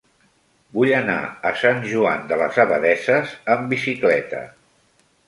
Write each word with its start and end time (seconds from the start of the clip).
Vull 0.77 0.93
anar 0.99 1.17
a 1.49 1.51
Sant 1.63 1.85
Joan 1.91 2.25
de 2.31 2.39
les 2.43 2.57
Abadesses 2.63 3.35
amb 3.57 3.69
bicicleta. 3.75 4.41